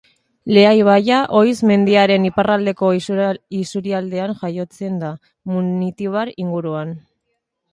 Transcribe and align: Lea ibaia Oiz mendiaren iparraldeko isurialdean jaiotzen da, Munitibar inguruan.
Lea 0.55 0.69
ibaia 0.77 1.17
Oiz 1.41 1.57
mendiaren 1.71 2.25
iparraldeko 2.29 2.89
isurialdean 3.01 4.35
jaiotzen 4.41 4.97
da, 5.05 5.13
Munitibar 5.53 6.33
inguruan. 6.47 6.99